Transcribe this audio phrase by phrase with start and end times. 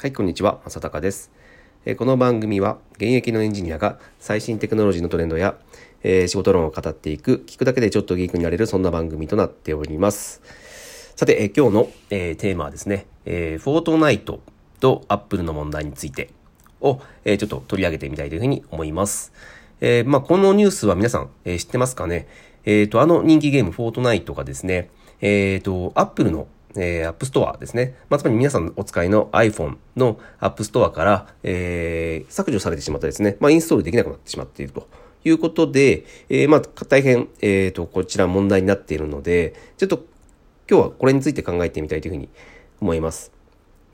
[0.00, 0.60] はい、こんにちは。
[0.64, 1.32] 正隆です。
[1.96, 5.58] この番組は現役のエンジニアが最新テクノロジーのトレンドや、
[6.04, 10.40] えー、仕事論を語っていく、聞くだけでちょっとギークになれる、そんな番組となっております。
[11.16, 14.38] さて、え今日の、えー、テーマはですね、え、フォートナイト
[14.78, 16.30] とアップルの問題について
[16.80, 19.32] を、えちょっと取り上げてみたいというふうに思います。
[19.80, 22.28] えまあ、このニュースは皆さん、え知ってますかね？
[22.64, 24.90] えっ、と、あの人気ゲーム、フォートナイトがですね、
[25.20, 26.46] えっ、と、アップルの
[26.76, 27.96] えー、App Store ですね。
[28.08, 33.36] まあ、つまり皆さんお使いの iPhone の App Store から、えー、削除されてしまったですね。
[33.40, 34.88] まあ、インストールできなくなってしまっていると
[35.24, 40.04] いうことで、えー、まあ、大変、え、ー、と、こちら問題になっているので、ちょっと
[40.70, 42.28] 今日はこれについて考えてみたいというふうに
[42.80, 43.32] 思います。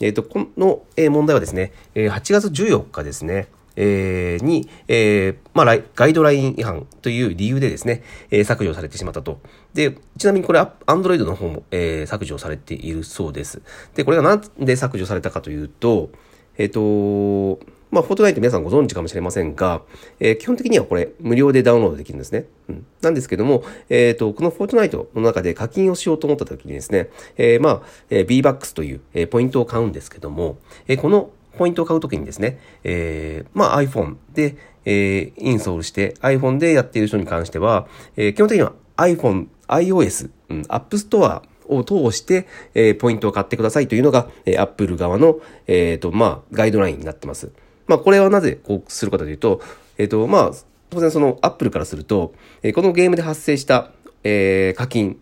[0.00, 9.40] えっ、ー、と、この、問題はですね、8月14日ですね、えー、に、えー、まあ、ガイドライン違反という理由でですね、えー、削除されてしまったと。
[9.72, 13.62] で、ちなみにこれ、アンドロイドの方も、えー、削除されているそうです。
[13.94, 16.10] で、これがなんで削除されたかというと、
[16.56, 19.82] えっ、ー、と、まあ、フォートナイト皆さんご存知かもしれませんが、
[20.18, 22.46] えー、基本的にはこれ無料でダウンロードできるんですね。
[22.68, 47.50] うん、なんですけども、えっ、ー、と、このフォートナイトの中で課金をしようと思った時にですね、えー、まあ、えー、B-BUCKS という、えー、ポイントを買うんですけども、えー、このポイントを買うときにですね、えー、まあ iPhone で、えー、インストールして iPhone でやっている人に関しては、えー、基本的には iPhone、iOS、うん、App Store を通して、えー、ポイントを買ってくださいというのが、えー、Apple 側の、えっ、ー、と、まあ、ガイドラインになってます。
[47.86, 49.60] まあ、これはなぜこうするかというと、
[49.98, 50.50] えっ、ー、と、まあ、
[50.90, 53.90] 当然その Apple からすると、えー、このゲームで発生した、
[54.22, 55.18] えー、課金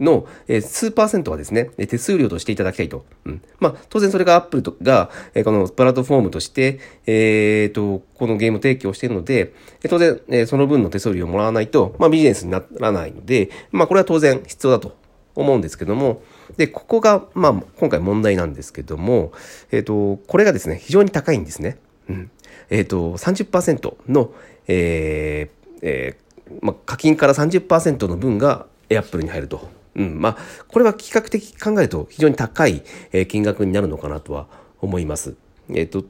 [0.00, 3.04] の、えー、数パーセントはですね、手数料としていただきたいと。
[3.24, 3.42] うん。
[3.60, 14.96] まあ、当然それが Apple とが、えー、このプラットフォームとして、えー、と、このゲーム提供しているので、えー、当然、えー、その分の手数料をもらわないと、まあ、ビジネスにならないので、まあ、これは当然必要だと
[15.34, 16.22] 思うんですけども、
[16.56, 19.32] で、ここが、まあ、今回問題なんですけども、
[19.70, 21.78] えっ、ー、と、これがですね、非常に高いんですね。
[22.08, 22.30] うん。
[22.70, 24.32] えっ、ー、と、30%の、
[24.68, 29.68] えー、えー、まあ、課金から30%の分が Apple に入ると。
[29.96, 30.36] うん、まあ、
[30.68, 32.82] これは比較的考えると非常に高い、
[33.12, 34.46] え金額になるのかなとは
[34.80, 35.34] 思います。
[35.70, 36.04] えっ、ー、と、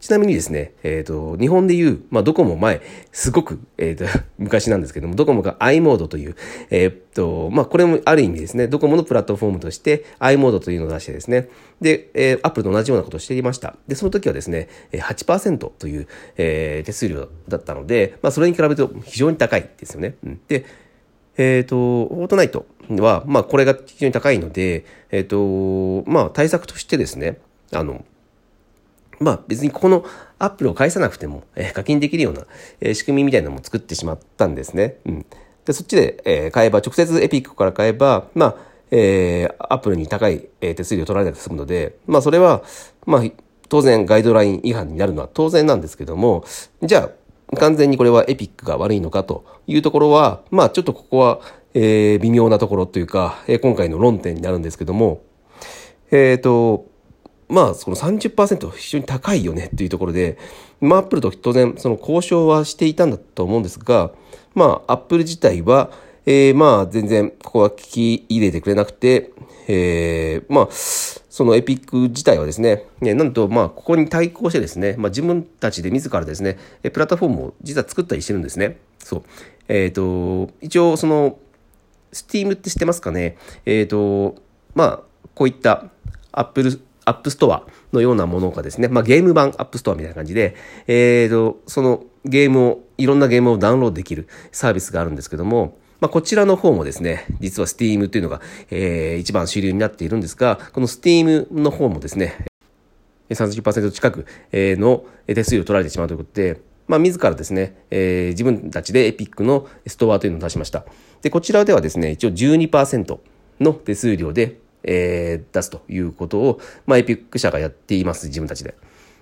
[0.00, 2.80] ちなみにですね、えっ、ー、と、日本でいう、まあ、ドコモ前、
[3.12, 4.06] すごく、えっ、ー、と、
[4.38, 6.36] 昔なんですけども、ドコモが i モードという、
[6.70, 11.50] えっ、と、まあ、これもある意味ですね、ドコモのプラットフォームとして i モードというのを出してですね、
[11.82, 13.76] で、えー、アップルと同じようなことをしていました。
[13.88, 16.06] で、その時はですね、8%という、
[16.38, 20.14] えー、手数料だったので、まあ、それに比べると非常に高いですよね。
[20.24, 20.64] うん、で、
[21.36, 27.38] えっ、ー、と、フォートナイトは、まあ、これが非常に高いので、えっ、ー、と、まあ、対策としてですね、
[27.72, 28.04] あの、
[29.20, 30.04] まあ、別にここの
[30.38, 32.46] アップルを返さなくても、えー、課金できるような、
[32.80, 34.96] えー、仕組みみたいなのも作ってしまったんですね。
[35.04, 35.26] うん。
[35.64, 38.56] で、そっちで、えー、買えば、直接エピックから買えば、まあ、
[38.90, 42.62] えー、アップルに高い、えー、手数料取られなくて済むので、まあ、それは、
[43.06, 43.22] まあ、
[43.68, 46.44] 当然ガイドライン違反になるのは当然なんですけども、
[46.82, 47.10] じゃあ、
[47.58, 51.40] 完全にこれはエピックが悪いのかというところは、まあちょっとここは、
[51.74, 55.22] えー、微妙なところというか、えー、今回の論点になるんですけども、
[56.10, 56.86] えっ、ー、と、
[57.48, 60.38] まあその30%非常に高いよねっていうところで、
[60.80, 64.12] まあアップルと当然その交渉はしていたんだと思うんですが、
[64.54, 65.90] まあアップル自体は、
[66.26, 69.32] えー、まあ全然ここは聞き入れてくれなくて、
[69.66, 70.68] えー、まあ
[71.40, 78.76] そのエピック自体はですね、ねなんとまあここに対抗してですね、まあ自分たちで自らですね、プラットフォームを実は作ったりしてるんですね。
[78.98, 79.22] そう。
[79.66, 81.38] えっ、ー、と、一応その、
[82.12, 83.38] Steam って知ってますかね？
[83.64, 84.36] えっ、ー、と、
[84.74, 85.00] まあ
[85.34, 85.86] こういった
[86.30, 90.56] アップル、アップストアのようなものがですね、まあゲーム版アップストアみたいな感じで、
[90.88, 98.40] えっ、ー、と、そのゲームを、いろんなゲームをダウンロードできるサービスがあるんですけども、まあ、こちらの方もですね、実は Steam というのが、
[98.70, 102.46] えー、一番主流になっているんですが、この Steam の方もですね、
[103.28, 110.84] 30%近くの手数料を取られてしまうということで、まあ、自らですね、えー、自分たちでエピックのストアというのを出しました。
[111.22, 113.18] で、こちらではですね、一応12%
[113.60, 118.74] の手数料で、えー、出すということを、まあ、エピック社がやっています、自分たちで。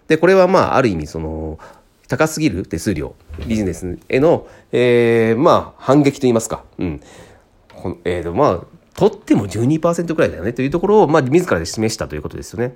[0.06, 1.58] で、これはまあ、ある意味、その、
[2.08, 3.14] 高すぎる手数料、
[3.46, 6.64] ビジネスへの、えー、まあ、反撃と言いますか。
[6.78, 7.00] うん。
[8.05, 8.60] えーと、まあ、
[8.96, 12.75] 取っても12%くらいだよねというところを、まあ、自らで示したということですよね。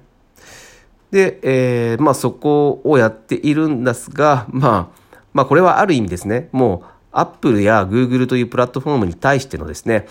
[1.11, 10.07] で、えー、まあ、そこをやっているんですが、まあ、まあ、これはある意味ですね、もう、アップルやグーグルというプラットフォームに対してのですね、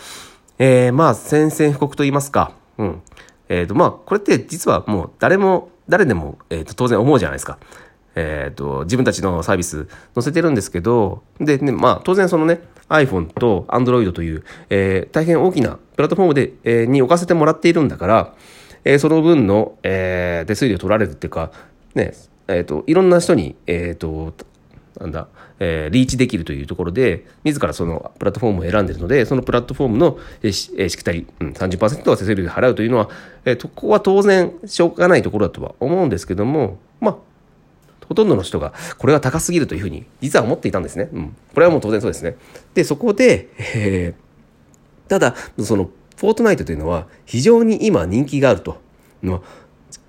[0.58, 3.02] えー、まあ、宣戦布告と言いますか、うん。
[3.50, 7.58] えっ、ー、と、まあ、これって実はもう誰も、誰でも、えっ、ー、と、当然思うじゃないですか。
[8.16, 18.34] え、ー、と、自分たちのサービス載せてるんですけど、で、ね、まあ、当然そのね、iPhone と Android という、えー、大変大きなプラットフォームで、えー、に置かせてもらっているんだから、
[18.84, 21.52] えー、その分の、えー、手数料取られるっていうか、
[21.96, 22.14] ね、
[22.48, 24.34] えっ、ー、と、いろんな人に、えっ、ー、と、
[25.00, 25.28] なんだ、
[25.60, 33.10] えー、リーチできるというところで、自らそのプラットフォームを選んでるので、そのプラットフォームの、えー、しきたり、うん、30%は手数料で払うというのは、
[33.46, 37.18] えー、ここは当然しょうがないところだとは思うんですけども、まあ、
[38.12, 41.08] ほとんどの人がこれは高すぎるというふうに実は思っていたんですね。
[41.14, 41.36] うん。
[41.54, 42.36] これはもう当然そうですね。
[42.74, 48.82] で、そこで、えー、ただ、その、フォートナイトというのは非常に今人気があると。
[49.24, 49.42] の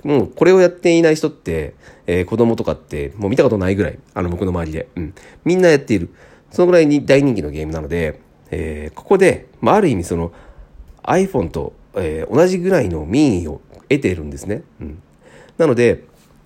[0.02, 1.74] もうこれをやっていない人って、
[2.08, 4.88] えー、子供とかってもう見たことないぐらい、あの僕の周りで。
[4.96, 5.14] うん。
[5.44, 6.10] みんなやっている。
[6.50, 8.20] そのぐらいに大人気のゲームなので、
[8.50, 10.32] えー、ここで、まあ、ある意味その
[11.04, 14.64] iPhone と、えー、同じぐらいの民意を得ているんですね。
[14.80, 15.02] うん。
[15.56, 16.02] なので、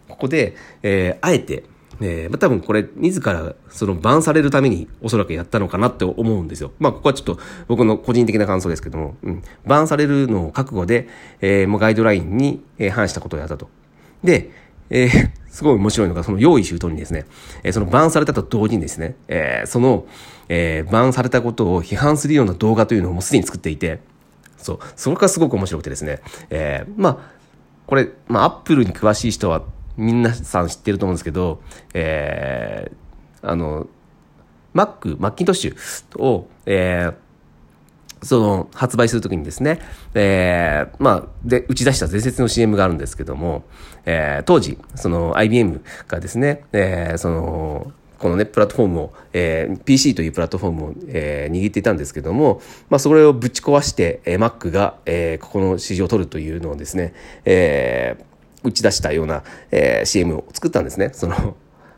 [0.08, 1.64] ここで、えー、あえて、
[2.00, 6.72] えー、まあ、多分これ自らそのバンされるためにおそらくやったのかなって思うんですよ。
[6.78, 7.38] まあここはちょっと
[7.68, 11.08] 僕の個人的な感想ですけども、うん、バンされるのを覚悟で、
[11.40, 13.68] えー、もうガイドラインに、え反したことをやったと。
[14.22, 14.50] で、
[14.90, 17.24] えー、すごい面白いのが、その用意周到にですね、
[17.62, 20.06] えー、そのバンされたと同時にですね、えー、その、
[20.48, 24.00] えー、バンされたことを批判するような動画というのをもうすでに作っていて、
[24.58, 26.20] そう、そこがすごく面白くてですね、
[26.50, 27.36] えー、まあ、
[27.86, 29.62] これ、まあ、アップルに詳しい人は
[29.96, 31.60] みんなさん知ってると思うんですけど、
[31.94, 33.86] えー、あの、
[34.74, 39.80] Mac、マッキントッシュを、えー、その、発売するときにですね、
[40.14, 43.64] えー、まあ、で、打ち出した伝説の CM があるんですけども、
[44.04, 57.14] えー、当時、その IBM がですね、えー、その、このね、プラットフォームを、えー、PC というプラットフォームを、えー、握っていたんですけども、まあ、それをぶち壊して、えー、Mac が、えー、ここの市場を取るというのをですね、
[57.44, 58.24] えー、
[58.66, 61.10] 打ち出したような、えー、CM を作ったんですね。
[61.12, 61.56] その、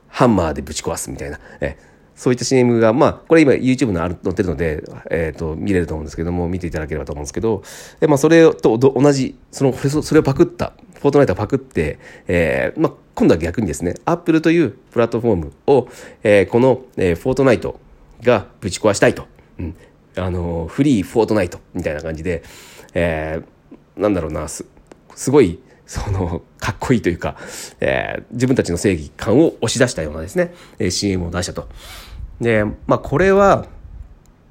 [0.09, 1.39] ハンマーでぶち壊すみたいな。
[1.61, 1.89] えー
[2.19, 7.63] そういった CM が、まあ、これ今 YouTube のある載ってるので、えっ、ー、と、見れると思うんですけども、見ていただければと思うんですけど、
[8.01, 15.89] でまあ、それと同じ、その、それをパクった、フォートナイトをパクって、えー、まあ、今度は逆にですね、Apple というプラットフォームを、
[16.25, 17.79] えー、この、えー、フォートナイト
[18.25, 19.29] がぶち壊したいと。
[19.61, 19.77] うん。
[20.17, 22.43] あの、フリーフォートナイトみたいな感じで、
[22.95, 24.65] えー、なんだろうな、す、
[25.15, 27.35] すごい、その、かっこいいというか、
[27.81, 31.67] えー、自分たちの正義感を押し出したようなですね、えー、CM を出したと。
[32.43, 33.67] で、まあこれは、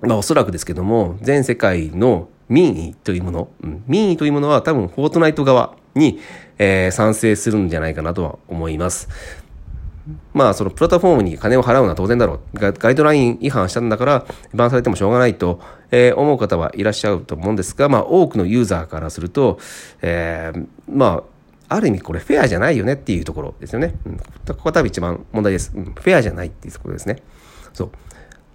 [0.01, 6.19] まあおそらくですけども、全世界の民意というもの、うん、民意というものは多分フォートナイト側に、
[6.57, 9.07] えー、賛成するんじゃないかなとは思います。
[10.33, 12.39] まあ、そのプラットフォームに金を払うのは当然だろう。
[12.53, 15.59] ガイドライン違反したんだから、バンされてもしょうがないと、
[15.91, 19.59] えー、思う方はいらっしゃると思うんですが、まあ、多くのユーザーからすると、
[20.01, 21.23] えー、ま
[21.69, 23.95] あ、ある意味これフェアじゃないよねっていうところですよね。
[24.05, 25.73] うん、ここが多分一番問題です。
[25.75, 27.17] うん、フェアじゃないっていうところですね。
[27.73, 27.91] そう。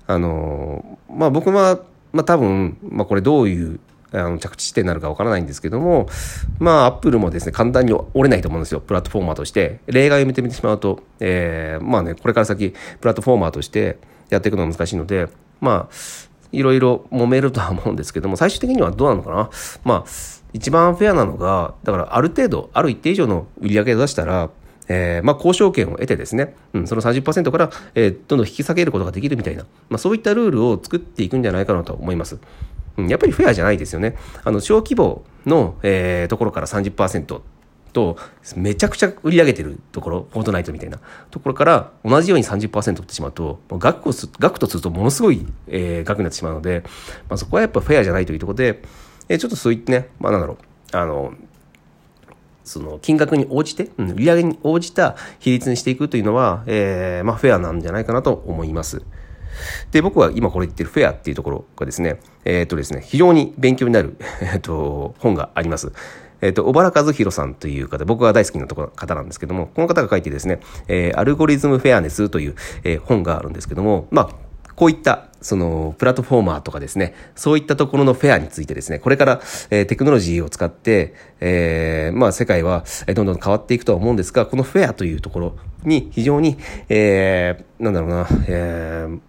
[0.07, 1.81] あのー、まあ僕は、
[2.13, 3.81] まあ多分、まあこれどういう
[4.13, 6.09] あの着地地点になるかわからないんですけども、
[6.59, 8.81] まあ、アップルもですね、簡単に折れないと思うんですよ。
[8.81, 9.81] プラットフォーマーとして。
[9.87, 13.99] 例外を見てみてしまうと、えー、まあね、これから先、プラットフォーマーとして
[14.31, 15.29] やっていくのは難しいので、
[15.61, 15.95] まあ、
[16.53, 19.51] いろいろ揉めるとは思うんですけども、最終的にはどうなのかな。
[19.85, 20.11] まあ、
[20.53, 24.51] 一番フェアなのが、だからある程度、ある一定以上の売り上げを出したら、
[24.89, 32.39] えー、まあ、交渉権を得てですね、うん、その30%から、えー、どんどん引き下げることができるみたいな、まあ、そういったルールを作っていくんじゃないかなと思います。
[32.97, 34.17] うん、やっぱりフェアじゃないですよね。
[34.45, 37.41] あの、小規模の、えー、ところから30%
[37.93, 38.17] と、
[38.57, 40.99] めちゃくちゃ売り上げてるところ、フォートナイトみたいな
[41.31, 46.83] ところから同じように30%取ってしまうと、額をす、額とするとものすごい、えー、額になってしまうので、
[47.29, 48.83] まあ、そこはやっぱフェアじゃないというところで、
[49.29, 50.59] えー、ちょっとそういってね、まあなんだろ
[50.93, 51.35] う、あの、
[52.65, 59.03] その金額に応じて、うん、売上に応じた比率にしていくというのは、えー、まあフェアなんじゃないかなと思います。
[59.91, 65.93] で、僕は今これ言ってるフェアっていうところがですね、えっ、ー、とですね、非常に勉強になる、 えっ、と、本があります。
[66.41, 72.55] えっ、と、小原和弘さんという方、僕が大好きなところ方なんですけども、この方が書いてですね、えー、アルゴリズムフェアネスという、
[72.85, 79.41] えー、本があるんですけども、まあ、こういった、その、プラットフォーマーとかですね、そういったところのフェアについてですね、これから、
[79.71, 89.21] えー、テクノロジーを使って、えー、まあ、世界は、えどんどん変わっていくとは思うんですが、このフェアというところに非常に、えー、なんだろうな、えー、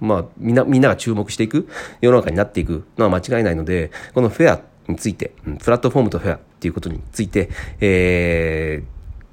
[0.00, 1.68] まあ、みんな、みんなが注目していく
[2.00, 7.50] 世の中になっていくのは間違いないので、このフェアについて、プラットフォームとフェアっていうことについて、
[7.80, 8.82] え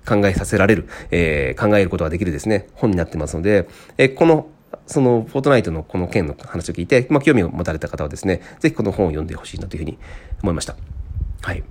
[0.04, 3.68] ー、考えさせられる、えー、考えることができるですね、本になってますので、
[3.98, 4.48] えー、この、
[4.88, 9.98] その、フォートナイトのこの件の話を聞いて、まあ、興味を持たれた方はですね、ぜひこの本を読んでほしいなというふうに
[10.42, 10.76] 思いました。
[11.42, 11.64] はい。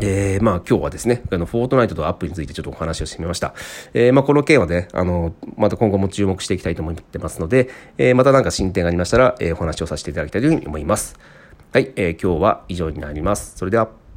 [0.00, 3.54] えー、まあ今日はですね、あの、フォートナイトとアップについてちょっとお話をしてみました。
[3.94, 11.18] えー、まあこの件はね、あの、また今後も注目していきたいと思ってますので、えー、また何か進展がありましたら、えー、お話をさせていただきたいというふうに思います。
[11.72, 13.56] はい、えー、今日は以上になります。
[13.56, 14.07] それでは。